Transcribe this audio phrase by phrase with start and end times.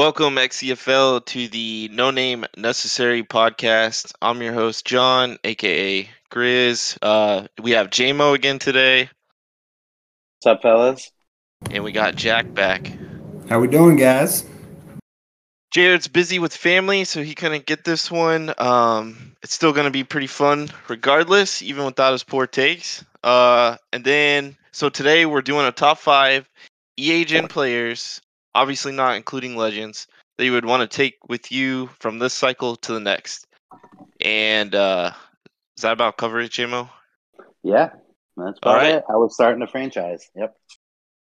[0.00, 4.14] Welcome, XCFL, to the No Name Necessary podcast.
[4.22, 6.96] I'm your host, John, aka Grizz.
[7.02, 9.10] Uh, we have JMO again today,
[10.38, 11.12] What's up, fellas?
[11.70, 12.90] and we got Jack back.
[13.50, 14.46] How we doing, guys?
[15.70, 18.54] Jared's busy with family, so he couldn't get this one.
[18.56, 23.04] Um, it's still going to be pretty fun, regardless, even without his poor takes.
[23.22, 26.48] Uh, and then, so today we're doing a top five
[26.96, 28.22] EA Gen players,
[28.54, 30.06] obviously not including legends,
[30.38, 33.46] that you would want to take with you from this cycle to the next.
[34.20, 35.12] And uh,
[35.76, 36.88] is that about cover it, JMO?
[37.62, 37.90] Yeah,
[38.36, 38.94] that's about right.
[38.96, 39.04] it.
[39.08, 40.28] I was starting a franchise.
[40.34, 40.56] Yep.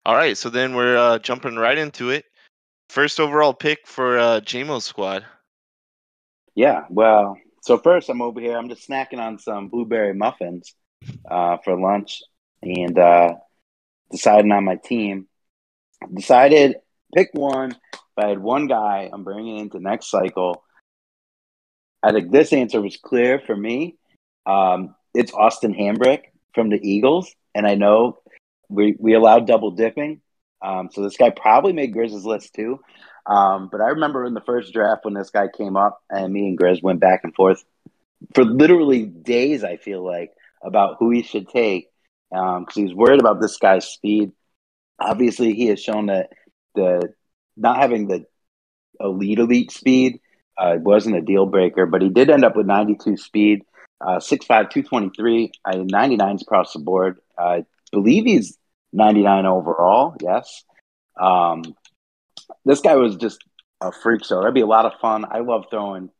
[0.06, 2.24] All right, so then we're uh, jumping right into it.
[2.88, 5.24] First overall pick for uh, JMO's squad.
[6.54, 6.84] Yeah.
[6.88, 8.56] Well, so first I'm over here.
[8.56, 10.74] I'm just snacking on some blueberry muffins
[11.30, 12.22] uh, for lunch,
[12.62, 13.34] and uh,
[14.10, 15.28] deciding on my team.
[16.14, 16.76] Decided
[17.14, 17.72] pick one.
[17.72, 20.64] If I had one guy, I'm bringing into next cycle.
[22.02, 23.96] I think this answer was clear for me.
[24.46, 26.22] Um, it's Austin Hambrick
[26.54, 28.18] from the Eagles, and I know
[28.68, 30.20] we we allowed double dipping.
[30.62, 32.80] Um, so this guy probably made Grizz's list too.
[33.26, 36.48] Um, but I remember in the first draft when this guy came up, and me
[36.48, 37.62] and Grizz went back and forth
[38.34, 39.64] for literally days.
[39.64, 40.32] I feel like
[40.62, 41.88] about who he should take
[42.30, 44.32] because he was worried about this guy's speed.
[44.98, 46.30] Obviously, he has shown that
[46.78, 47.14] the
[47.56, 48.24] not having the
[49.00, 50.20] elite elite speed
[50.56, 53.62] uh, wasn't a deal breaker, but he did end up with 92 speed,
[54.00, 57.18] uh, 6'5", 223, uh, 99s across the board.
[57.38, 58.58] I believe he's
[58.92, 60.16] 99 overall.
[60.20, 60.64] Yes.
[61.20, 61.62] Um,
[62.64, 63.38] this guy was just
[63.80, 64.40] a freak show.
[64.40, 65.24] That'd be a lot of fun.
[65.30, 66.10] I love throwing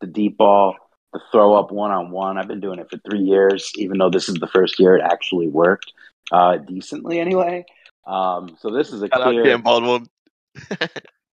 [0.00, 0.76] the deep ball,
[1.12, 2.38] the throw up one on one.
[2.38, 5.02] I've been doing it for three years, even though this is the first year it
[5.02, 5.92] actually worked
[6.30, 7.64] uh, decently anyway.
[8.06, 9.44] Um, so this is a Shout clear.
[9.44, 10.06] Cam Baldwin.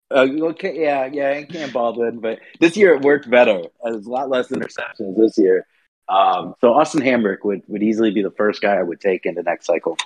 [0.09, 3.63] Uh, okay, yeah, yeah, and Cam Baldwin, but this year it worked better.
[3.83, 5.67] There's a lot less interceptions this year.
[6.07, 9.35] Um, so Austin Hambrick would, would easily be the first guy I would take in
[9.35, 9.97] the next cycle.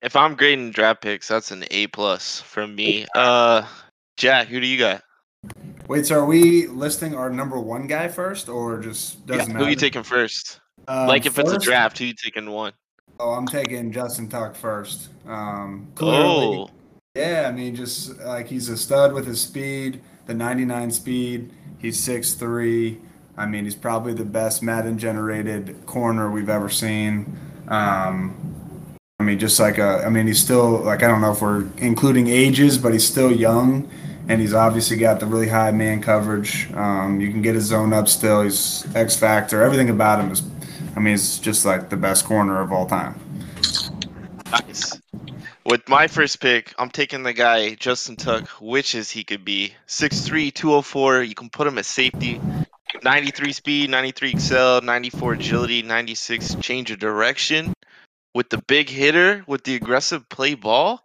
[0.00, 3.04] If I'm grading draft picks, that's an A plus from me.
[3.14, 3.66] Uh,
[4.16, 5.02] Jack, who do you got?
[5.88, 9.64] Wait, so are we listing our number one guy first, or just doesn't Who matter?
[9.64, 10.60] Who you taking first?
[10.88, 12.72] Um, like if it's a draft, who you taking one?
[13.22, 15.08] Oh, I'm taking Justin Tuck first.
[15.28, 16.70] Um, clearly, Oh,
[17.14, 17.46] yeah.
[17.48, 21.52] I mean, just like he's a stud with his speed, the 99 speed.
[21.78, 22.98] He's 6'3".
[23.36, 27.38] I mean, he's probably the best Madden generated corner we've ever seen.
[27.68, 28.34] Um,
[29.20, 31.66] I mean, just like a, I mean, he's still like I don't know if we're
[31.78, 33.88] including ages, but he's still young,
[34.28, 36.72] and he's obviously got the really high man coverage.
[36.74, 38.42] Um, you can get his zone up still.
[38.42, 39.62] He's X factor.
[39.62, 40.42] Everything about him is,
[40.94, 43.18] I mean, he's just like the best corner of all time.
[44.50, 45.00] nice.
[45.64, 49.74] With my first pick, I'm taking the guy Justin Tuck, which is he could be
[49.86, 51.22] 6'3", 204.
[51.22, 52.40] You can put him at safety.
[53.02, 57.72] 93 speed, 93 excel, 94 agility, 96 change of direction.
[58.34, 61.04] With the big hitter, with the aggressive play ball,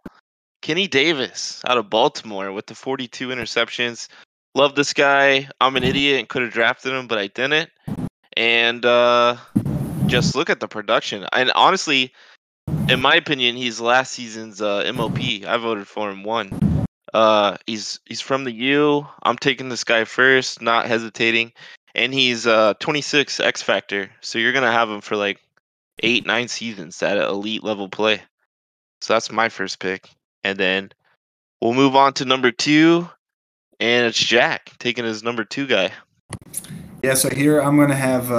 [0.62, 4.08] Kenny Davis out of Baltimore with the 42 interceptions.
[4.54, 5.48] Love this guy.
[5.60, 7.70] I'm an idiot and could have drafted him, but I didn't.
[8.36, 9.36] And uh,
[10.08, 11.26] just look at the production.
[11.32, 12.12] And honestly,
[12.88, 15.18] in my opinion, he's last season's uh, MOP.
[15.46, 16.86] I voted for him one.
[17.14, 19.06] Uh, he's he's from the U.
[19.22, 21.52] I'm taking this guy first, not hesitating.
[21.94, 25.40] And he's uh 26 X Factor, so you're gonna have him for like
[26.00, 28.22] eight, nine seasons at elite level play.
[29.00, 30.08] So that's my first pick,
[30.44, 30.92] and then
[31.60, 33.08] we'll move on to number two,
[33.80, 35.92] and it's Jack taking his number two guy.
[37.02, 38.34] Yeah, so here I'm going to have uh,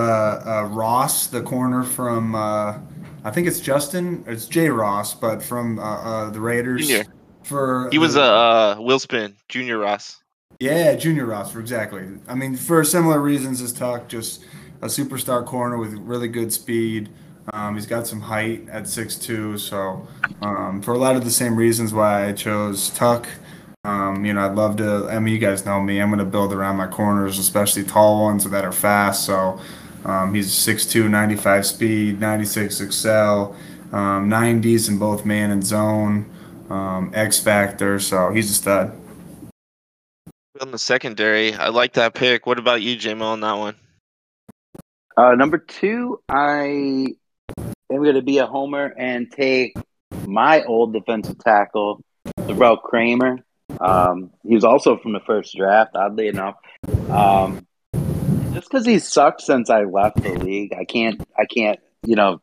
[0.45, 2.77] uh, Ross, the corner from, uh,
[3.23, 6.87] I think it's Justin, it's Jay Ross, but from uh, uh, the Raiders.
[6.87, 7.05] Junior.
[7.43, 10.21] For He was a uh, Will Spin Junior Ross.
[10.59, 12.05] Yeah, Junior Ross, for exactly.
[12.27, 14.43] I mean, for similar reasons as Tuck, just
[14.81, 17.09] a superstar corner with really good speed.
[17.53, 20.05] Um, he's got some height at 6'2", so
[20.41, 23.25] um, for a lot of the same reasons why I chose Tuck.
[23.89, 25.07] Um, you know, I'd love to.
[25.09, 25.99] I mean, you guys know me.
[25.99, 29.25] I'm going to build around my corners, especially tall ones that are fast.
[29.25, 29.59] So
[30.05, 33.55] um, he's 6'2", 95 speed, 96 excel,
[33.91, 36.29] um, 90s in both man and zone,
[36.69, 37.99] um, X factor.
[37.99, 38.95] So he's a stud.
[40.61, 42.45] On the secondary, I like that pick.
[42.45, 43.75] What about you, JMO, on that one?
[45.17, 47.15] Uh, number two, I
[47.57, 49.73] am going to be a homer and take
[50.27, 52.03] my old defensive tackle,
[52.45, 53.39] Terrell Kramer.
[53.79, 56.55] Um, he was also from the first draft, oddly enough.
[57.09, 57.65] Um,
[58.53, 62.41] just because he sucked since I left the league, I can't, I can't, you know,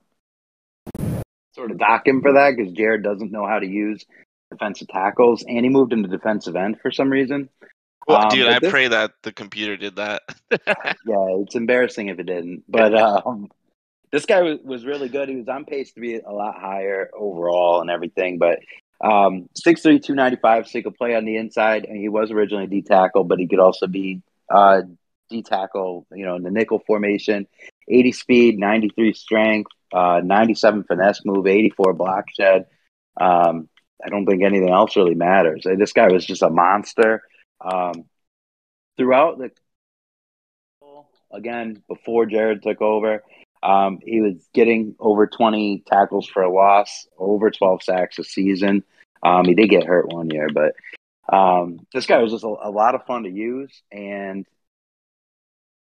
[1.54, 4.04] sort of dock him for that because Jared doesn't know how to use
[4.50, 7.48] defensive tackles, and he moved into defensive end for some reason.
[8.06, 10.22] Well, Um, dude, I this- pray that the computer did that.
[11.08, 12.64] Yeah, it's embarrassing if it didn't.
[12.68, 13.48] But um,
[14.12, 15.28] this guy was, was really good.
[15.28, 18.38] He was on pace to be a lot higher overall and everything.
[18.38, 18.60] But
[19.00, 21.84] um, 6'3", 295, so he could play on the inside.
[21.84, 24.82] And he was originally D tackle, but he could also be uh,
[25.30, 27.46] D tackle, you know, in the nickel formation.
[27.88, 32.66] 80 speed, 93 strength, uh, 97 finesse move, 84 block shed.
[33.20, 33.68] Um,
[34.04, 35.64] I don't think anything else really matters.
[35.64, 37.22] This guy was just a monster.
[37.60, 38.04] Um,
[38.96, 39.50] throughout the
[41.32, 43.22] again before Jared took over.
[43.66, 48.84] Um, he was getting over 20 tackles for a loss, over 12 sacks a season.
[49.24, 50.74] Um, he did get hurt one year, but
[51.34, 53.82] um, this guy was just a, a lot of fun to use.
[53.90, 54.46] And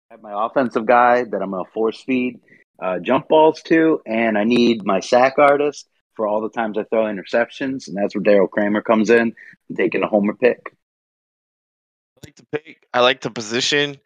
[0.09, 2.39] I have my offensive guy that I'm going to force feed
[2.81, 6.83] uh, jump balls to, and I need my sack artist for all the times I
[6.83, 9.35] throw interceptions, and that's where Daryl Kramer comes in,
[9.75, 10.73] taking a homer pick.
[12.17, 12.87] I like the pick.
[12.93, 13.97] I like the position.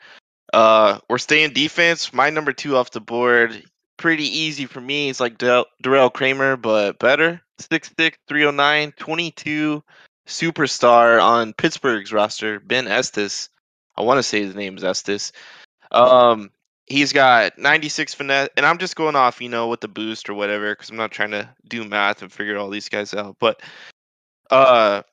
[0.54, 2.14] Uh, we're staying defense.
[2.14, 3.64] My number two off the board,
[3.98, 5.10] pretty easy for me.
[5.10, 7.42] It's like Del- Darrell Kramer, but better.
[7.60, 9.84] 6'6", 309, 22,
[10.28, 12.60] superstar on Pittsburgh's roster.
[12.60, 13.50] Ben Estes.
[13.96, 15.32] I want to say his name is Estes.
[15.92, 16.52] Um,
[16.86, 20.34] he's got 96 finesse, and I'm just going off, you know, with the boost or
[20.34, 23.38] whatever, because I'm not trying to do math and figure all these guys out.
[23.40, 23.62] But
[24.52, 25.04] uh,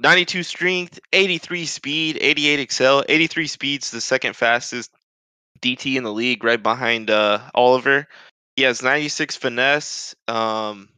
[0.00, 3.04] 92 strength, 83 speed, 88 excel.
[3.08, 4.90] 83 speed's the second fastest
[5.60, 8.08] DT in the league, right behind uh, Oliver.
[8.56, 10.88] He has 96 finesse, um,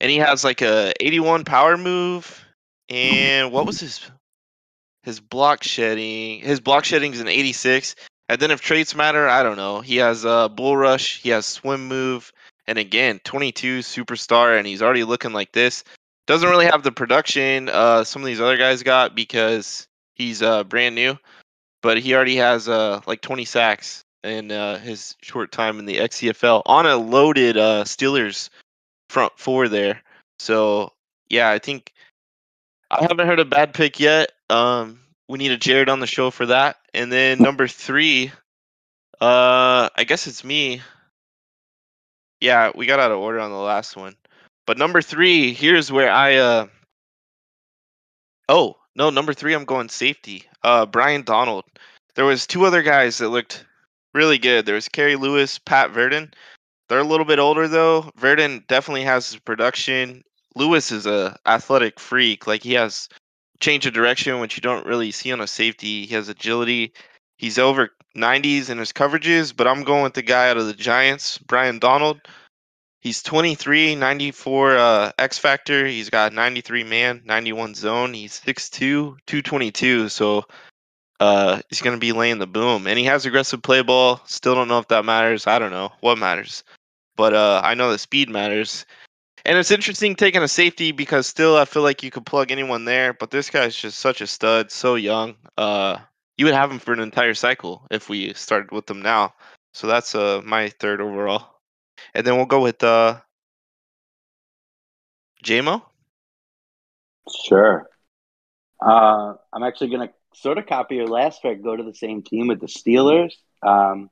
[0.00, 2.44] and he has like a 81 power move.
[2.88, 4.10] And what was his
[5.04, 6.40] his block shedding?
[6.40, 7.94] His block shedding is an 86.
[8.28, 9.80] And then if traits matter, I don't know.
[9.80, 11.22] He has a uh, bull rush.
[11.22, 12.32] He has swim move.
[12.66, 15.84] And again, 22 superstar, and he's already looking like this
[16.28, 20.62] doesn't really have the production uh, some of these other guys got because he's uh,
[20.62, 21.18] brand new,
[21.82, 25.96] but he already has uh, like 20 sacks in uh, his short time in the
[25.96, 28.50] XCFL on a loaded uh, Steelers
[29.08, 30.02] front four there.
[30.38, 30.92] So
[31.30, 31.92] yeah, I think
[32.90, 34.32] I haven't heard a bad pick yet.
[34.50, 36.76] Um, we need a Jared on the show for that.
[36.92, 38.32] And then number three,
[39.20, 40.82] uh, I guess it's me.
[42.40, 44.14] Yeah, we got out of order on the last one.
[44.68, 46.66] But number three, here's where I uh
[48.50, 50.44] oh no, number three, I'm going safety.
[50.62, 51.64] Uh Brian Donald.
[52.16, 53.64] There was two other guys that looked
[54.12, 54.66] really good.
[54.66, 56.34] There was Kerry Lewis, Pat Verdon.
[56.90, 58.10] They're a little bit older though.
[58.18, 60.22] Verdon definitely has his production.
[60.54, 62.46] Lewis is a athletic freak.
[62.46, 63.08] Like he has
[63.60, 66.04] change of direction, which you don't really see on a safety.
[66.04, 66.92] He has agility.
[67.38, 70.74] He's over 90s in his coverages, but I'm going with the guy out of the
[70.74, 72.20] Giants, Brian Donald.
[73.08, 75.86] He's 23, 94 uh, X Factor.
[75.86, 78.12] He's got 93 man, 91 zone.
[78.12, 78.70] He's 6'2,
[79.24, 80.10] 222.
[80.10, 80.44] So
[81.18, 82.86] uh, he's going to be laying the boom.
[82.86, 84.20] And he has aggressive play ball.
[84.26, 85.46] Still don't know if that matters.
[85.46, 86.64] I don't know what matters.
[87.16, 88.84] But uh, I know that speed matters.
[89.46, 92.84] And it's interesting taking a safety because still I feel like you could plug anyone
[92.84, 93.14] there.
[93.14, 95.34] But this guy's just such a stud, so young.
[95.56, 95.96] Uh,
[96.36, 99.32] you would have him for an entire cycle if we started with him now.
[99.72, 101.57] So that's uh, my third overall.
[102.14, 103.20] And then we'll go with uh
[105.44, 105.82] JMO.
[107.44, 107.88] Sure.
[108.80, 112.22] Uh, I'm actually going to sort of copy your last pick, go to the same
[112.22, 113.32] team with the Steelers.
[113.62, 114.10] Um,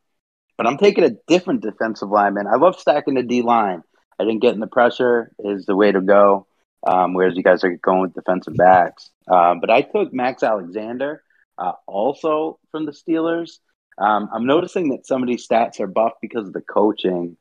[0.56, 2.46] but I'm taking a different defensive lineman.
[2.46, 3.82] I love stacking the D line.
[4.18, 6.46] I think getting the pressure is the way to go,
[6.86, 9.10] um, whereas you guys are going with defensive backs.
[9.30, 11.22] Um, but I took Max Alexander,
[11.58, 13.58] uh, also from the Steelers.
[13.98, 17.36] Um, I'm noticing that some of these stats are buffed because of the coaching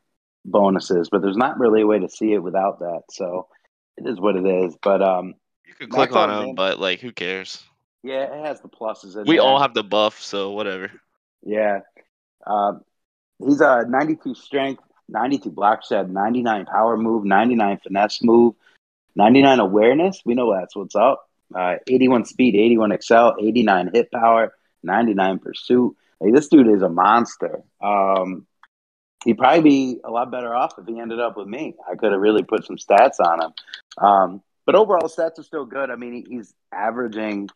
[0.46, 3.02] bonuses, but there's not really a way to see it without that.
[3.12, 3.48] So
[3.98, 4.78] it is what it is.
[4.82, 5.34] But um,
[5.68, 7.64] You could Max click on him, Alexander- but like who cares?
[8.04, 9.16] yeah, it has the pluses.
[9.28, 9.42] We there.
[9.44, 10.92] all have the buff, so whatever.
[11.44, 11.80] Yeah.
[12.46, 12.82] Um,
[13.40, 18.54] he's a 92 strength, 92 block shed, 99 power move, 99 finesse move,
[19.16, 20.22] 99 awareness.
[20.26, 21.28] We know that's what's up.
[21.54, 25.96] Uh, 81 speed, 81 excel, 89 hit power, 99 pursuit.
[26.20, 27.62] Like, this dude is a monster.
[27.82, 28.48] Um,
[29.26, 31.76] he'd probably be a lot better off if he ended up with me.
[31.92, 33.54] I could have really put some stats on him.
[33.98, 35.90] Um, but overall, stats are still good.
[35.90, 37.50] I mean, he, he's averaging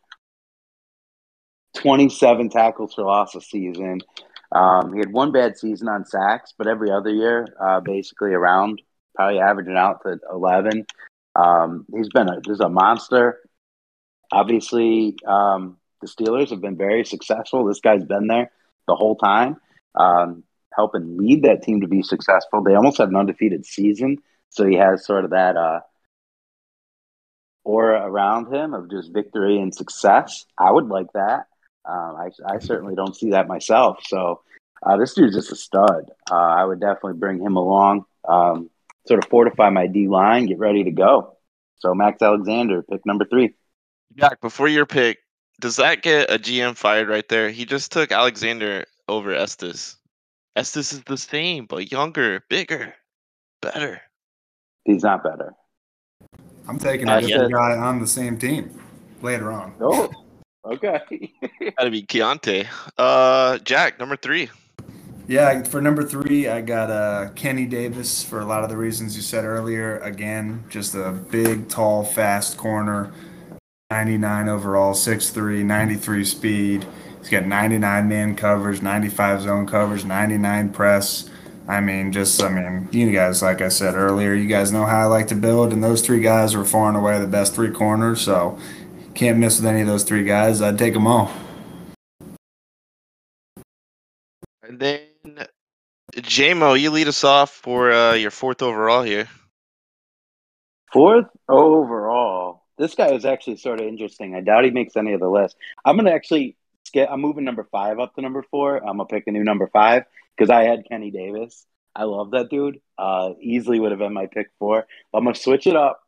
[1.76, 4.00] 27 tackles for loss a season.
[4.52, 8.82] Um, he had one bad season on sacks, but every other year, uh, basically around,
[9.14, 10.86] probably averaging out to 11.
[11.36, 13.38] Um, he's been a, just a monster.
[14.32, 17.64] Obviously, um, the Steelers have been very successful.
[17.64, 18.50] This guy's been there
[18.88, 19.56] the whole time,
[19.94, 20.42] um,
[20.80, 22.62] helping lead that team to be successful.
[22.62, 24.16] They almost had an undefeated season,
[24.48, 25.80] so he has sort of that uh,
[27.64, 30.46] aura around him of just victory and success.
[30.56, 31.46] I would like that.
[31.84, 33.98] Um, I, I certainly don't see that myself.
[34.06, 34.40] So
[34.82, 36.10] uh, this dude's just a stud.
[36.30, 38.70] Uh, I would definitely bring him along, um,
[39.06, 41.36] sort of fortify my D line, get ready to go.
[41.78, 43.54] So Max Alexander, pick number three.
[44.16, 45.18] Jack, before your pick,
[45.60, 47.50] does that get a GM fired right there?
[47.50, 49.96] He just took Alexander over Estes.
[50.56, 52.94] Estes is the same, but younger, bigger,
[53.62, 54.00] better.
[54.84, 55.54] He's not better.
[56.68, 57.56] I'm taking a Uh, different yeah.
[57.56, 58.70] guy on the same team
[59.22, 59.74] later on.
[59.80, 60.10] Oh,
[60.64, 61.00] okay.
[61.78, 62.66] Gotta be Keontae.
[62.98, 64.50] Uh, Jack, number three.
[65.28, 69.14] Yeah, for number three, I got uh, Kenny Davis for a lot of the reasons
[69.14, 69.98] you said earlier.
[69.98, 73.12] Again, just a big, tall, fast corner,
[73.92, 76.86] 99 overall, 6'3, 93 speed.
[77.20, 81.28] He's got 99 man coverage, 95 zone coverage, 99 press.
[81.68, 85.02] I mean, just, I mean, you guys, like I said earlier, you guys know how
[85.02, 87.70] I like to build, and those three guys are far and away the best three
[87.70, 88.58] corners, so
[89.14, 90.62] can't miss with any of those three guys.
[90.62, 91.30] I'd take them all.
[94.62, 95.46] And then
[96.16, 99.28] JMO, you lead us off for uh, your fourth overall here.
[100.92, 102.64] Fourth overall.
[102.78, 104.34] This guy is actually sort of interesting.
[104.34, 105.56] I doubt he makes any of the list.
[105.84, 107.08] I'm gonna actually skip.
[107.10, 108.76] I'm moving number five up to number four.
[108.78, 110.04] I'm gonna pick a new number five
[110.36, 111.66] because I had Kenny Davis.
[111.94, 112.80] I love that dude.
[112.98, 114.86] Uh, easily would have been my pick four.
[115.12, 116.00] But I'm gonna switch it up.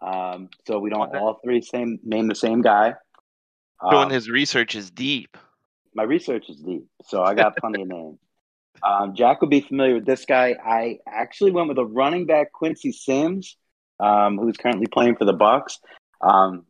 [0.00, 1.18] Um, so we don't Okay.
[1.18, 2.94] all three same name the same guy.
[3.90, 5.36] Showing Um, his research is deep.
[5.94, 8.18] my research is deep, so I got plenty of names.
[8.82, 10.54] Um, Jack will be familiar with this guy.
[10.62, 13.56] I actually went with a running back, Quincy Sims,
[13.98, 15.78] um, who's currently playing for the Bucks.
[16.20, 16.66] Um,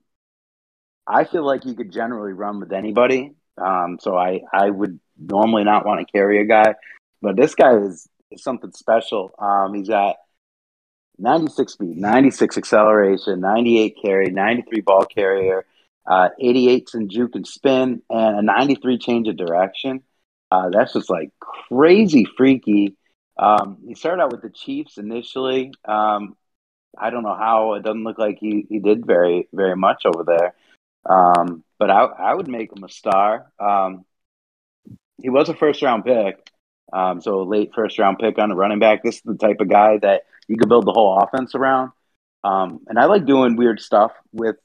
[1.07, 5.65] I feel like you could generally run with anybody, um, so I I would normally
[5.65, 6.75] not want to carry a guy,
[7.23, 9.31] but this guy is, is something special.
[9.39, 10.17] Um, he's got
[11.19, 15.65] 96 speed, 96 acceleration, 98 carry, 93 ball carrier,
[16.07, 20.03] uh, 88s in juke and spin, and a 93 change of direction.
[20.51, 22.97] Uh, that's just like crazy freaky.
[23.39, 25.73] Um, he started out with the Chiefs initially.
[25.85, 26.37] Um,
[26.99, 27.75] I don't know how.
[27.75, 30.55] It doesn't look like he, he did very very much over there.
[31.09, 33.53] Um, but I, I would make him a star.
[33.59, 34.05] Um,
[35.21, 36.51] he was a first round pick,
[36.93, 39.03] um, so a late first round pick on a running back.
[39.03, 41.93] This is the type of guy that you could build the whole offense around.
[42.45, 44.57] Um, and I like doing weird stuff with,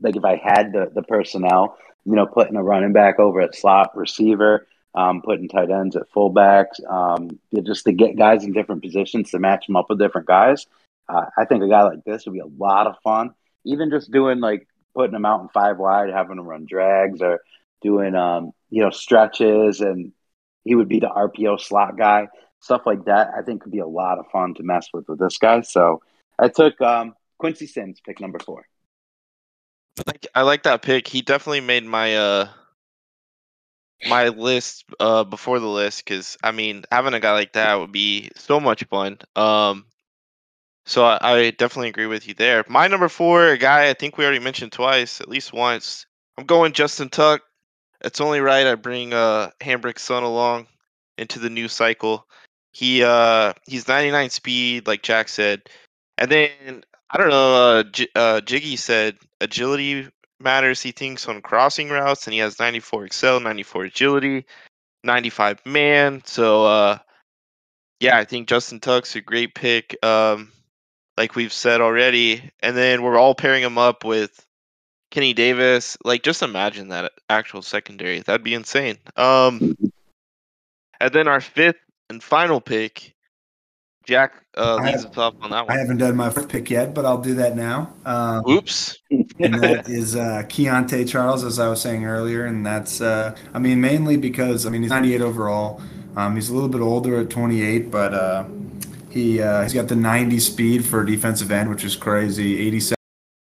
[0.00, 3.54] like if I had the the personnel, you know, putting a running back over at
[3.54, 8.82] slot receiver, um, putting tight ends at fullbacks, um, just to get guys in different
[8.82, 10.66] positions to match them up with different guys.
[11.08, 13.34] Uh, I think a guy like this would be a lot of fun.
[13.64, 17.40] Even just doing like putting them out in five wide, having them run drags, or
[17.82, 20.12] doing um, you know stretches, and
[20.64, 22.28] he would be the RPO slot guy.
[22.60, 25.18] Stuff like that, I think, could be a lot of fun to mess with with
[25.18, 25.60] this guy.
[25.60, 26.00] So
[26.38, 28.66] I took um, Quincy Sims, pick number four.
[29.98, 31.06] I like, I like that pick.
[31.06, 32.48] He definitely made my uh
[34.08, 37.92] my list uh before the list because I mean having a guy like that would
[37.92, 39.18] be so much fun.
[39.36, 39.86] Um,
[40.86, 42.64] so I, definitely agree with you there.
[42.68, 46.06] My number four, a guy I think we already mentioned twice, at least once.
[46.36, 47.42] I'm going Justin Tuck.
[48.02, 50.66] It's only right I bring uh Hambrick's son along
[51.16, 52.26] into the new cycle.
[52.72, 55.62] He uh he's 99 speed, like Jack said,
[56.18, 57.54] and then I don't know.
[57.54, 60.08] Uh, J- uh, Jiggy said agility
[60.40, 60.82] matters.
[60.82, 64.44] He thinks on crossing routes, and he has 94 excel, 94 agility,
[65.04, 66.22] 95 man.
[66.26, 66.98] So uh,
[68.00, 69.96] yeah, I think Justin Tuck's a great pick.
[70.04, 70.50] Um,
[71.16, 74.44] like we've said already, and then we're all pairing him up with
[75.10, 75.96] Kenny Davis.
[76.04, 78.20] Like, just imagine that actual secondary.
[78.20, 78.98] That'd be insane.
[79.16, 79.76] Um,
[81.00, 81.76] and then our fifth
[82.10, 83.14] and final pick,
[84.06, 85.78] Jack uh, I leads us off on that I one.
[85.78, 87.92] haven't done my first pick yet, but I'll do that now.
[88.04, 88.98] Um, Oops.
[89.10, 93.58] and that is uh, Keontae Charles, as I was saying earlier, and that's uh, I
[93.58, 95.80] mean mainly because I mean he's 98 overall.
[96.16, 98.44] Um, he's a little bit older at 28, but uh,
[99.14, 102.60] he uh, he's got the 90 speed for defensive end, which is crazy.
[102.66, 102.96] 87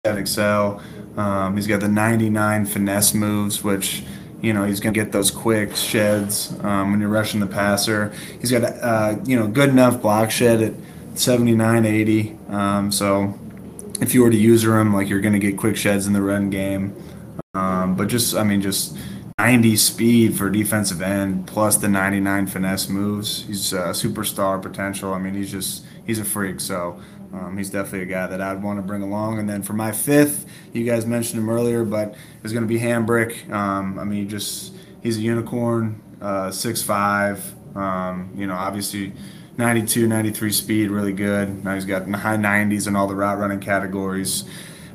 [0.05, 0.83] excel.
[1.17, 4.05] Um, he's got the 99 finesse moves, which
[4.43, 8.13] you know he's gonna get those quick sheds um, when you're rushing the passer.
[8.39, 10.75] He's got uh, you know good enough block shed at
[11.15, 12.37] 79, 80.
[12.51, 13.39] Um, so
[14.01, 16.23] if you were to use him, like you're going to get quick sheds in the
[16.23, 16.95] run game.
[17.55, 18.97] Um, but just, I mean, just
[19.43, 23.43] 90 speed for defensive end plus the 99 finesse moves.
[23.43, 25.13] He's a superstar potential.
[25.13, 26.61] I mean, he's just, he's a freak.
[26.61, 27.01] So
[27.33, 29.41] um, he's definitely a guy that I'd want to bring along.
[29.41, 32.79] And then for my fifth, you guys mentioned him earlier, but it's going to be
[32.79, 33.51] Hambrick.
[33.51, 37.77] Um, I mean, just, he's a unicorn, uh, 6'5.
[37.77, 39.13] Um, you know, obviously
[39.57, 41.65] 92, 93 speed, really good.
[41.65, 44.45] Now he's got high 90s in all the route running categories.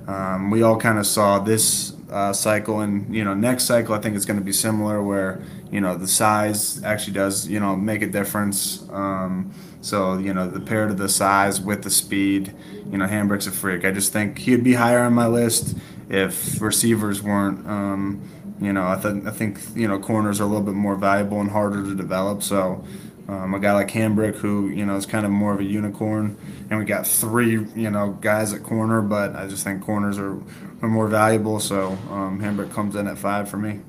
[0.08, 4.00] Um, we all kind of saw this uh, cycle, and you know, next cycle I
[4.00, 7.76] think it's going to be similar, where you know the size actually does you know
[7.76, 8.88] make a difference.
[8.90, 12.54] Um, so you know, the pair to the size with the speed,
[12.92, 13.86] you know, Hambrick's a freak.
[13.86, 15.78] I just think he'd be higher on my list
[16.10, 17.68] if receivers weren't.
[17.68, 20.96] Um, you know, I think I think you know corners are a little bit more
[20.96, 22.42] valuable and harder to develop.
[22.42, 22.84] So
[23.28, 26.38] um, a guy like Hambrick, who you know is kind of more of a unicorn,
[26.70, 30.38] and we got three you know guys at corner, but I just think corners are,
[30.82, 31.60] are more valuable.
[31.60, 33.82] So um, Hambrick comes in at five for me.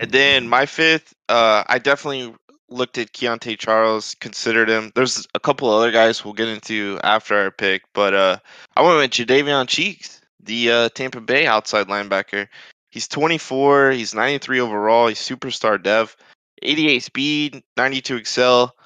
[0.00, 2.34] And then my fifth, uh, I definitely
[2.70, 4.92] looked at Keontae Charles, considered him.
[4.94, 8.38] There's a couple other guys we'll get into after our pick, but uh,
[8.76, 12.48] I went with Jadeveon Cheeks, the uh, Tampa Bay outside linebacker.
[12.90, 13.92] He's 24.
[13.92, 15.08] He's 93 overall.
[15.08, 16.16] He's superstar dev.
[16.62, 18.76] 88 speed, 92 excel,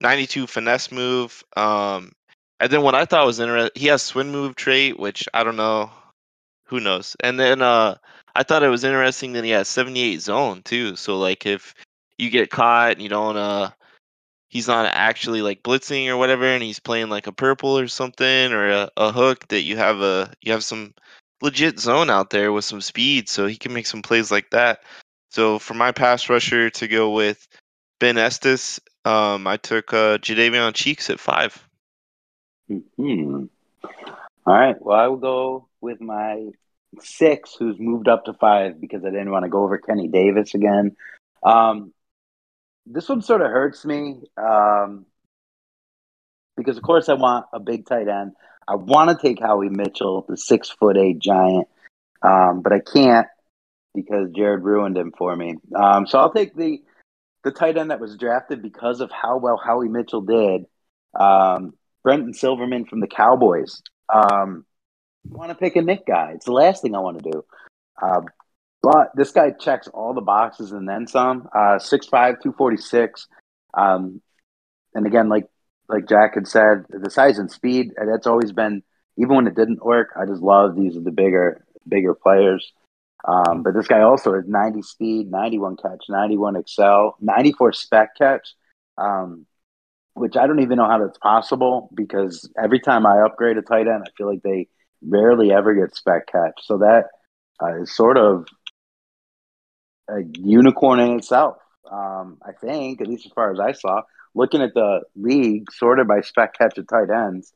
[0.00, 1.44] 92 finesse move.
[1.56, 2.12] Um,
[2.60, 5.56] and then what I thought was interesting, he has swim move trait, which I don't
[5.56, 5.90] know,
[6.66, 7.16] who knows.
[7.20, 7.96] And then uh,
[8.34, 10.96] I thought it was interesting that he has 78 zone too.
[10.96, 11.74] So like if
[12.18, 13.70] you get caught and you don't uh
[14.48, 18.52] he's not actually like blitzing or whatever and he's playing like a purple or something
[18.52, 20.92] or a, a hook that you have a you have some
[21.40, 24.82] legit zone out there with some speed so he can make some plays like that
[25.30, 27.46] so for my pass rusher to go with
[28.00, 31.66] Ben Estes, um, I took uh, Jadeveon Cheeks at five.
[32.68, 33.46] Hmm.
[34.46, 34.76] All right.
[34.80, 36.46] Well, I will go with my
[37.00, 40.54] six, who's moved up to five because I didn't want to go over Kenny Davis
[40.54, 40.96] again.
[41.42, 41.92] Um,
[42.86, 45.06] this one sort of hurts me um,
[46.56, 48.32] because, of course, I want a big tight end.
[48.66, 51.68] I want to take Howie Mitchell, the six foot eight giant,
[52.22, 53.26] um, but I can't
[53.94, 55.56] because Jared ruined him for me.
[55.74, 56.80] Um, so I'll take the
[57.44, 60.66] the tight end that was drafted because of how well Howie Mitchell did.
[61.18, 63.80] Um, Brenton Silverman from the Cowboys.
[64.12, 64.64] Um,
[65.24, 66.32] want to pick a Nick guy?
[66.34, 67.44] It's the last thing I want to do.
[68.00, 68.22] Uh,
[68.82, 71.48] but this guy checks all the boxes and then some.
[71.54, 73.26] Uh, 6'5", 246.
[73.74, 74.20] Um,
[74.94, 75.46] and again, like
[75.88, 78.82] like Jack had said, the size and speed, that's always been,
[79.16, 82.72] even when it didn't work, I just love these are the bigger bigger players.
[83.24, 88.54] Um, but this guy also has 90 speed, 91 catch, 91 excel, 94 spec catch,
[88.96, 89.46] um,
[90.14, 93.88] which I don't even know how that's possible because every time I upgrade a tight
[93.88, 94.68] end, I feel like they
[95.02, 96.60] rarely ever get spec catch.
[96.62, 97.04] So that
[97.62, 98.46] uh, is sort of
[100.08, 101.56] a unicorn in itself.
[101.90, 104.02] Um, I think, at least as far as I saw,
[104.34, 107.52] looking at the league sorted by spec catch at tight ends,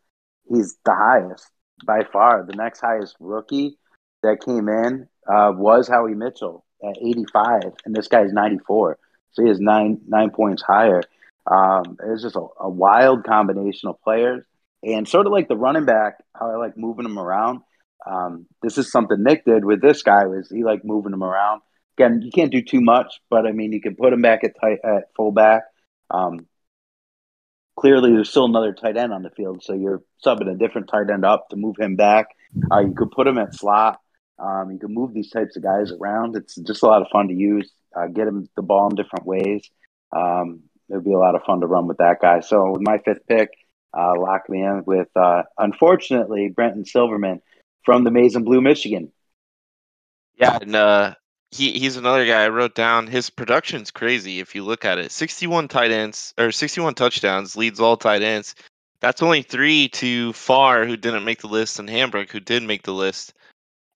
[0.49, 1.49] he's the highest
[1.87, 2.45] by far.
[2.45, 3.79] The next highest rookie
[4.23, 8.99] that came in uh, was Howie Mitchell at 85, and this guy's 94.
[9.33, 11.03] So he is nine nine points higher.
[11.51, 14.45] Um, it's just a, a, wild combination of players,
[14.83, 17.61] and sort of like the running back, how I like moving them around.
[18.07, 21.63] Um, this is something Nick did with this guy was he like moving them around.
[21.97, 24.53] Again, you can't do too much, but I mean you can put him back at
[24.61, 25.63] tight at fullback.
[26.11, 26.47] Um,
[27.79, 31.11] clearly, there's still another tight end on the field, so you're subbing a different tight
[31.11, 32.27] end up to move him back.
[32.71, 33.99] Uh, you could put him at slot.
[34.39, 36.37] Um, you can move these types of guys around.
[36.37, 37.71] It's just a lot of fun to use.
[37.95, 39.71] Uh, get him the ball in different ways.
[40.15, 42.41] Um, it'd be a lot of fun to run with that guy.
[42.41, 43.51] So with my fifth pick,
[43.97, 47.41] uh, lock me in with uh, unfortunately Brenton Silverman
[47.85, 49.13] from the and Blue, Michigan.
[50.37, 51.15] Yeah, and uh,
[51.51, 53.07] he he's another guy I wrote down.
[53.07, 55.13] His production's crazy if you look at it.
[55.13, 58.55] 61 tight ends or 61 touchdowns leads all tight ends.
[59.01, 62.83] That's only three to Far, who didn't make the list and Hambrick who did make
[62.83, 63.35] the list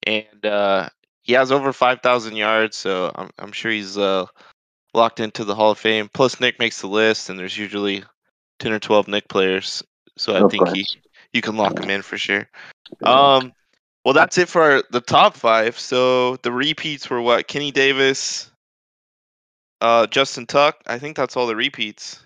[0.06, 0.88] and uh,
[1.22, 4.26] he has over five thousand yards, so I'm I'm sure he's uh,
[4.94, 6.08] locked into the Hall of Fame.
[6.12, 8.04] Plus, Nick makes the list, and there's usually
[8.58, 9.82] ten or twelve Nick players,
[10.16, 10.86] so I think he
[11.32, 12.48] you can lock him in for sure.
[13.02, 13.52] Um,
[14.04, 15.78] well, that's it for our, the top five.
[15.78, 17.48] So the repeats were what?
[17.48, 18.50] Kenny Davis,
[19.80, 20.76] uh, Justin Tuck.
[20.86, 22.20] I think that's all the repeats.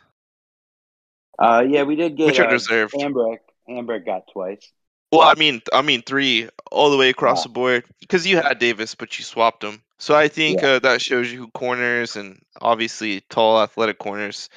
[1.38, 2.93] Uh, yeah, we did get which are uh, deserved.
[2.93, 3.38] Hambrick.
[3.69, 4.71] Hambrick got twice.
[5.12, 7.44] Well, I mean, I mean three all the way across yeah.
[7.44, 9.83] the board because you had Davis, but you swapped him.
[9.99, 10.68] So I think yeah.
[10.68, 14.49] uh, that shows you who corners and obviously tall, athletic corners.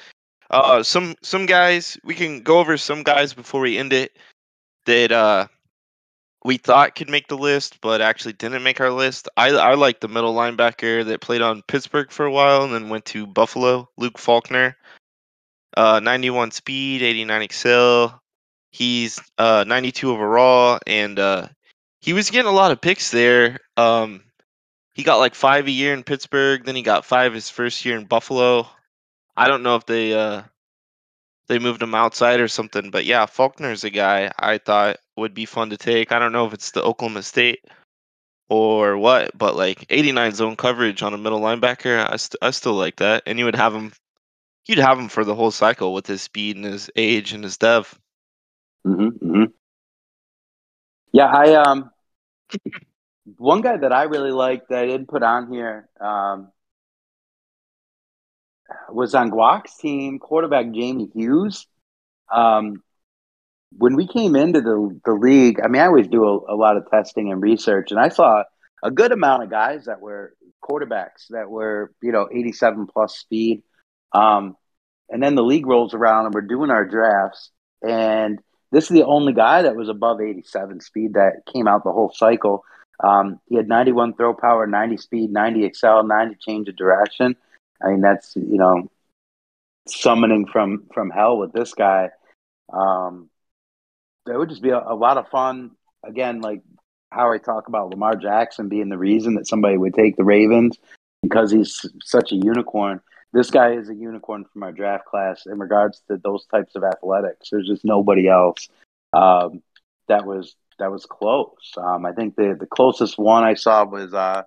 [0.50, 4.16] Uh, some some guys we can go over some guys before we end it
[4.86, 5.46] that uh
[6.44, 9.28] we thought could make the list, but actually didn't make our list.
[9.36, 12.90] I I like the middle linebacker that played on Pittsburgh for a while and then
[12.90, 14.76] went to Buffalo, Luke Faulkner.
[15.76, 18.22] Uh, 91 speed, 89 excel,
[18.74, 21.46] He's uh, 92 overall, and uh,
[22.00, 23.60] he was getting a lot of picks there.
[23.76, 24.24] Um,
[24.94, 27.96] he got like five a year in Pittsburgh, then he got five his first year
[27.96, 28.66] in Buffalo.
[29.36, 30.42] I don't know if they uh,
[31.46, 32.90] they moved him outside or something.
[32.90, 36.10] But yeah, Faulkner's a guy I thought would be fun to take.
[36.10, 37.64] I don't know if it's the Oklahoma State
[38.48, 42.74] or what, but like 89 zone coverage on a middle linebacker, I, st- I still
[42.74, 43.22] like that.
[43.26, 43.92] And you would have him,
[44.66, 47.56] you'd have him for the whole cycle with his speed and his age and his
[47.56, 47.96] dev.
[48.86, 49.44] Mm-hmm, mm-hmm.
[51.12, 51.90] Yeah, I um,
[53.38, 56.50] one guy that I really liked that I didn't put on here um,
[58.90, 61.66] was on Guac's team, quarterback Jamie Hughes.
[62.32, 62.82] Um,
[63.76, 66.76] when we came into the the league, I mean, I always do a, a, lot
[66.76, 68.44] of testing and research, and I saw
[68.82, 73.62] a good amount of guys that were quarterbacks that were you know 87 plus speed.
[74.12, 74.56] Um,
[75.08, 77.50] and then the league rolls around and we're doing our drafts,
[77.82, 78.38] and
[78.74, 82.12] this is the only guy that was above 87 speed that came out the whole
[82.12, 82.64] cycle.
[83.02, 87.36] Um, he had 91 throw power, 90 speed, 90 excel, 90 change of direction.
[87.82, 88.90] I mean, that's you know
[89.86, 92.10] summoning from from hell with this guy.
[92.72, 93.30] Um,
[94.26, 95.72] it would just be a, a lot of fun.
[96.04, 96.62] Again, like
[97.10, 100.78] how I talk about Lamar Jackson being the reason that somebody would take the Ravens
[101.22, 103.00] because he's such a unicorn.
[103.34, 106.84] This guy is a unicorn from our draft class in regards to those types of
[106.84, 107.48] athletics.
[107.50, 108.68] There's just nobody else
[109.12, 109.60] um,
[110.06, 111.72] that was that was close.
[111.76, 114.42] Um, I think the the closest one I saw was uh,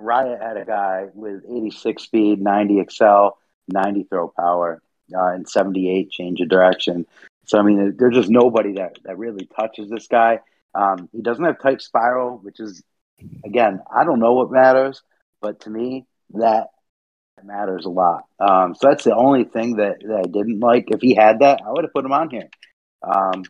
[0.00, 4.82] Riot had a guy with 86 speed, 90 excel, 90 throw power,
[5.14, 7.06] uh, and 78 change of direction.
[7.44, 10.40] So I mean, there's just nobody that that really touches this guy.
[10.74, 12.82] Um, he doesn't have tight spiral, which is
[13.44, 15.04] again, I don't know what matters,
[15.40, 16.66] but to me, that
[17.44, 18.24] matters a lot.
[18.40, 20.86] Um, so that's the only thing that, that I didn't like.
[20.88, 22.48] If he had that, I would have put him on here.
[23.02, 23.44] Um,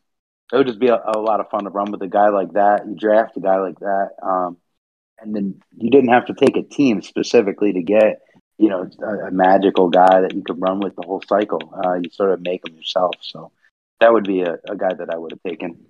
[0.52, 2.52] it would just be a, a, lot of fun to run with a guy like
[2.52, 2.86] that.
[2.86, 4.56] You draft a guy like that, um,
[5.18, 8.20] and then you didn't have to take a team specifically to get
[8.58, 11.60] you know a, a magical guy that you could run with the whole cycle.
[11.84, 13.14] Uh, you sort of make them yourself.
[13.22, 13.50] So
[14.00, 15.86] that would be a, a guy that I would have taken.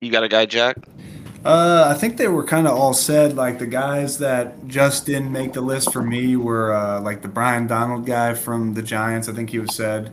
[0.00, 0.78] You got a guy, Jack?
[1.44, 3.34] Uh, I think they were kind of all said.
[3.34, 7.28] Like the guys that just didn't make the list for me were uh, like the
[7.28, 9.28] Brian Donald guy from the Giants.
[9.28, 10.12] I think he was said.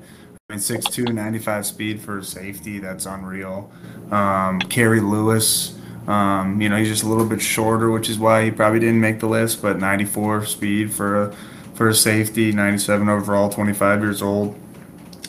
[0.50, 2.80] I mean, 6'2", 95 speed for safety.
[2.80, 3.72] That's unreal.
[4.10, 5.76] Um, Kerry Lewis.
[6.08, 9.00] Um, you know, he's just a little bit shorter, which is why he probably didn't
[9.00, 9.62] make the list.
[9.62, 11.36] But 94 speed for a
[11.76, 14.60] for a safety, 97 overall, 25 years old.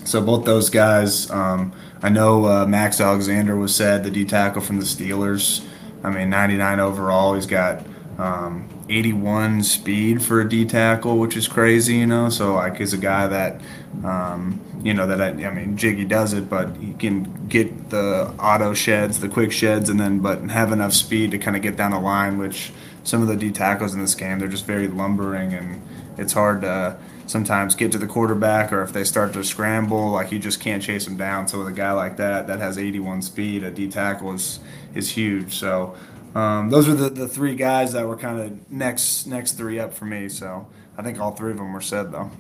[0.05, 1.31] So both those guys.
[1.31, 5.65] Um, I know uh, Max Alexander was said the D tackle from the Steelers.
[6.03, 7.35] I mean, 99 overall.
[7.35, 7.85] He's got
[8.19, 12.29] um, 81 speed for a D tackle, which is crazy, you know.
[12.29, 13.61] So like, he's a guy that,
[14.05, 18.35] um, you know, that I, I, mean, Jiggy does it, but he can get the
[18.39, 21.77] auto sheds, the quick sheds, and then but have enough speed to kind of get
[21.77, 22.39] down the line.
[22.39, 22.73] Which
[23.05, 25.83] some of the D tackles in this game, they're just very lumbering, and
[26.19, 26.97] it's hard to
[27.31, 30.83] sometimes get to the quarterback, or if they start to scramble, like you just can't
[30.83, 31.47] chase them down.
[31.47, 34.61] So with a guy like that that has 81 speed, a D tackle is
[34.95, 35.55] is huge.
[35.55, 35.95] So
[36.35, 39.95] um, those are the, the three guys that were kind of next next three up
[39.95, 40.29] for me.
[40.29, 40.67] So
[40.99, 42.31] I think all three of them were said though.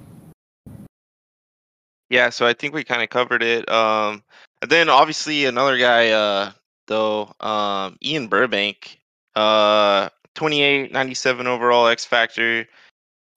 [2.10, 3.68] Yeah, so I think we kind of covered it.
[3.70, 4.24] Um,
[4.62, 6.50] and then obviously another guy, uh,
[6.88, 8.98] though, um, Ian Burbank,
[9.36, 12.66] uh, 28, 97 overall X Factor,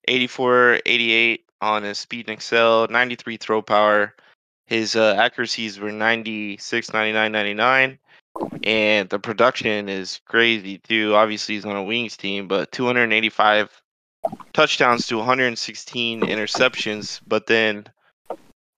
[0.08, 4.14] 84, 88 on his speed and excel, 93 throw power.
[4.66, 7.98] His uh, accuracies were 96, 99, 99
[8.62, 11.14] and the production is crazy too.
[11.14, 13.70] Obviously, he's on a wings team, but 285
[14.52, 17.86] touchdowns to 116 interceptions, but then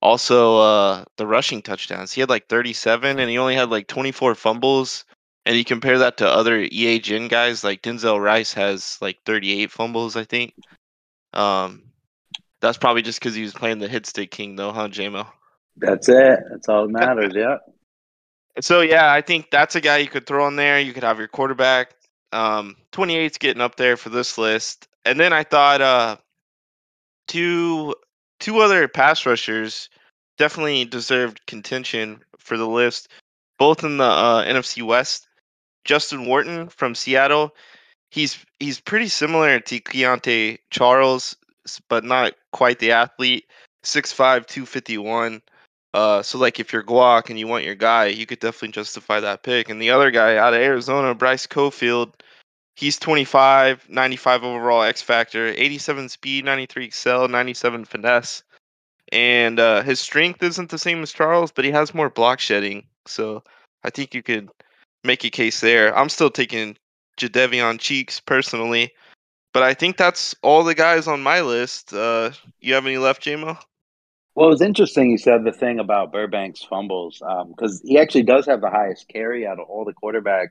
[0.03, 2.13] also uh, the rushing touchdowns.
[2.13, 5.05] He had like 37, and he only had like 24 fumbles.
[5.47, 9.71] And you compare that to other EA Gen guys, like Denzel Rice has like 38
[9.71, 10.55] fumbles, I think.
[11.33, 11.85] Um,
[12.61, 15.27] that's probably just because he was playing the hit stick king, though, huh, JMO?
[15.77, 16.41] That's it.
[16.51, 17.33] That's all that matters.
[17.37, 17.59] yeah.
[18.61, 20.81] So yeah, I think that's a guy you could throw in there.
[20.81, 21.95] You could have your quarterback.
[22.33, 26.17] Um, 28's getting up there for this list, and then I thought uh,
[27.29, 27.95] two
[28.41, 29.89] two other pass rushers
[30.39, 33.09] definitely deserved contention for the list,
[33.59, 35.29] both in the uh, NFC West.
[35.85, 37.55] Justin Wharton from Seattle,
[38.11, 41.37] he's he's pretty similar to Keontae Charles,
[41.89, 43.47] but not quite the athlete.
[43.85, 45.43] 6'5", 251.
[45.95, 49.21] Uh, so like if you're Guac and you want your guy, you could definitely justify
[49.21, 49.71] that pick.
[49.71, 52.13] And the other guy out of Arizona, Bryce Cofield,
[52.75, 58.43] he's 25, 95 overall X factor, 87 speed, 93 excel, 97 finesse.
[59.13, 62.87] And uh, his strength isn't the same as Charles, but he has more block shedding.
[63.07, 63.43] So
[63.85, 64.51] I think you could
[65.05, 65.97] make a case there.
[65.97, 66.77] I'm still taking
[67.17, 68.93] Jadeveon Cheeks personally,
[69.57, 71.95] but I think that's all the guys on my list.
[71.95, 73.57] Uh, you have any left, JMO?
[74.35, 75.11] Well, it was interesting.
[75.11, 79.47] You said the thing about Burbank's fumbles because he actually does have the highest carry
[79.47, 80.49] out of all the quarterbacks.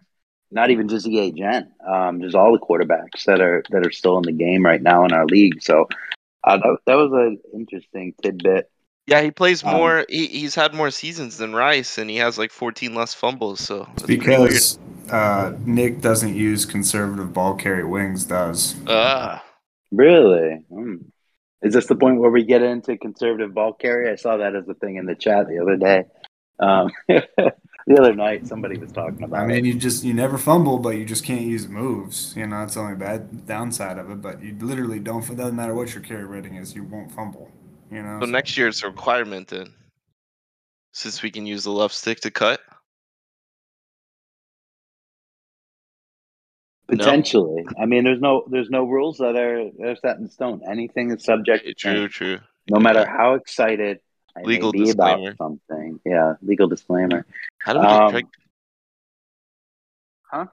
[0.49, 4.17] Not even just EA Gen, um, just all the quarterbacks that are that are still
[4.17, 5.61] in the game right now in our league.
[5.61, 5.87] So
[6.43, 8.71] uh, that, that was an interesting tidbit.
[9.05, 10.05] Yeah, he plays Um, more.
[10.09, 13.59] he, he's had more seasons than Rice, and he has like 14 less fumbles.
[13.59, 14.49] So that's pretty weird.
[14.49, 14.79] because
[15.11, 17.83] uh, Nick doesn't use conservative ball carry.
[17.83, 18.75] Wings does.
[18.87, 19.43] Ah,
[19.91, 20.61] Really?
[20.69, 20.95] Hmm.
[21.61, 24.11] Is this the point where we get into conservative ball carry?
[24.11, 26.03] I saw that as a thing in the chat the other day.
[26.59, 29.65] Um, the other night, somebody was talking about I mean, it.
[29.65, 32.35] you just you never fumble, but you just can't use moves.
[32.35, 34.21] You know, that's the only bad downside of it.
[34.21, 35.27] But you literally don't.
[35.27, 37.49] It doesn't matter what your carry rating is, you won't fumble.
[37.91, 38.19] You know.
[38.19, 39.73] so next year it's a requirement then,
[40.91, 42.59] since we can use the left stick to cut.
[46.87, 46.97] No.
[46.97, 47.65] Potentially.
[47.81, 50.61] I mean, there's no there's no rules that are that are set in stone.
[50.69, 52.39] Anything is subject to True, true.
[52.69, 53.99] No matter how excited
[54.37, 55.35] I Legal may be about disclaimer.
[55.37, 55.99] something.
[56.05, 57.25] Yeah, legal disclaimer.
[57.59, 58.25] How do we get Um, Craig?
[60.31, 60.45] Huh?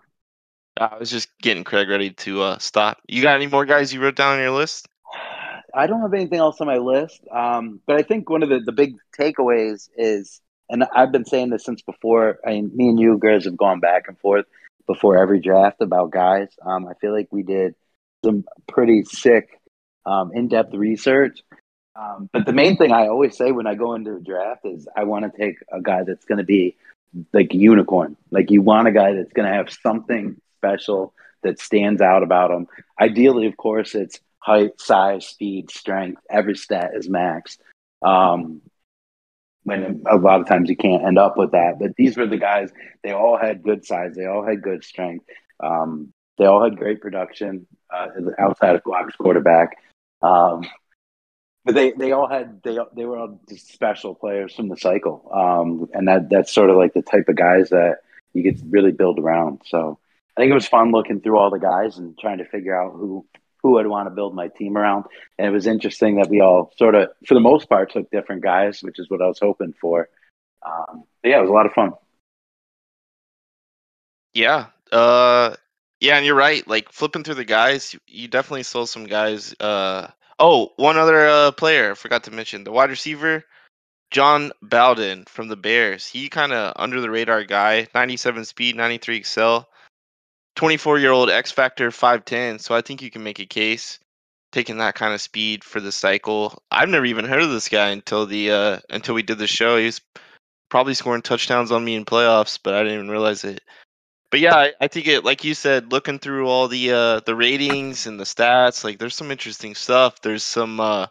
[0.81, 2.99] I was just getting Craig ready to uh, stop.
[3.09, 4.87] You got any more guys you wrote down on your list?
[5.75, 8.61] I don't have anything else on my list, um, but I think one of the,
[8.61, 12.39] the big takeaways is, and I've been saying this since before.
[12.47, 14.45] I mean, me and you, Grizz, have gone back and forth
[14.87, 16.49] before every draft about guys.
[16.65, 17.75] Um, I feel like we did
[18.25, 19.61] some pretty sick,
[20.07, 21.43] um, in depth research.
[21.95, 24.89] Um, but the main thing I always say when I go into a draft is
[24.97, 26.77] I want to take a guy that's going to be
[27.33, 28.17] like unicorn.
[28.31, 32.51] Like you want a guy that's going to have something special that stands out about
[32.51, 32.67] him.
[33.01, 36.23] Ideally, of course, it's height, size, speed, strength.
[36.31, 37.59] Every stat is maxed.
[38.01, 38.63] Um,
[39.65, 42.37] when a lot of times you can't end up with that, but these were the
[42.37, 42.71] guys.
[43.03, 44.15] They all had good size.
[44.17, 45.27] They all had good strength.
[45.61, 49.77] Um, they all had great production uh, outside of Guac's quarterback.
[50.21, 50.65] Um,
[51.65, 55.31] but they, they all had they they were all just special players from the cycle,
[55.33, 57.99] um, and that that's sort of like the type of guys that
[58.33, 59.61] you could really build around.
[59.67, 59.99] So
[60.37, 62.95] I think it was fun looking through all the guys and trying to figure out
[62.95, 63.25] who
[63.63, 65.05] who I'd want to build my team around.
[65.39, 68.43] And it was interesting that we all sort of, for the most part, took different
[68.43, 70.09] guys, which is what I was hoping for.
[70.65, 71.93] Um, yeah, it was a lot of fun.
[74.35, 74.67] Yeah.
[74.91, 75.55] Uh
[76.01, 76.67] yeah, and you're right.
[76.67, 81.53] Like flipping through the guys, you, definitely saw some guys uh oh, one other uh
[81.53, 82.65] player I forgot to mention.
[82.65, 83.45] The wide receiver,
[84.11, 86.07] John Bowden from the Bears.
[86.07, 89.69] He kind of under the radar guy, 97 speed, 93 excel.
[90.57, 92.61] 24 year old X Factor 5'10.
[92.61, 93.99] So I think you can make a case
[94.53, 96.63] taking that kind of speed for the cycle.
[96.71, 99.77] I've never even heard of this guy until the uh until we did the show.
[99.77, 100.01] He was
[100.69, 103.61] probably scoring touchdowns on me in playoffs, but I didn't even realize it.
[104.31, 107.35] But yeah, I, I think it like you said, looking through all the uh the
[107.35, 110.21] ratings and the stats, like there's some interesting stuff.
[110.21, 111.07] There's some uh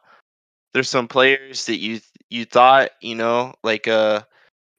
[0.74, 2.00] there's some players that you
[2.30, 4.22] you thought, you know, like uh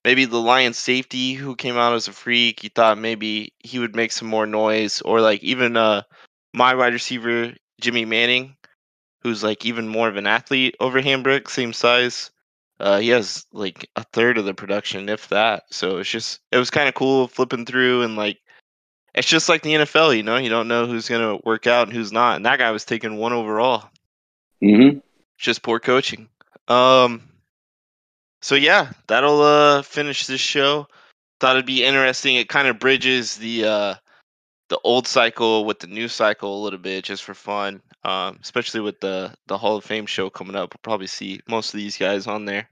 [0.05, 3.95] maybe the Lions safety who came out as a freak, you thought maybe he would
[3.97, 6.03] make some more noise, or like even uh
[6.55, 8.57] my wide receiver Jimmy Manning,
[9.23, 12.31] who's like even more of an athlete over Hambrick, same size.
[12.81, 15.65] Uh, he has like a third of the production, if that.
[15.71, 18.39] So it's just it was kind of cool flipping through and like
[19.15, 21.97] it's just like the NFL, you know, you don't know who's gonna work out and
[21.97, 22.37] who's not.
[22.37, 23.89] And that guy was taking one overall
[24.63, 24.99] Mm-hmm.
[25.39, 26.29] just poor coaching.
[26.69, 27.23] Um
[28.43, 30.89] so yeah, that'll uh finish this show.
[31.41, 32.37] Thought it'd be interesting.
[32.37, 33.95] It kind of bridges the uh
[34.69, 37.83] the old cycle with the new cycle a little bit just for fun.
[38.05, 40.75] Um especially with the the Hall of Fame show coming up.
[40.75, 42.69] We'll probably see most of these guys on there.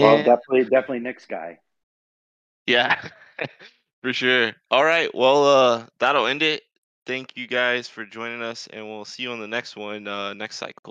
[0.00, 1.60] Well, definitely, definitely Nick's guy.
[2.66, 3.00] yeah,
[4.02, 4.52] for sure.
[4.70, 6.62] All right, well uh that'll end it.
[7.06, 10.34] Thank you guys for joining us and we'll see you on the next one uh
[10.34, 10.82] next cycle.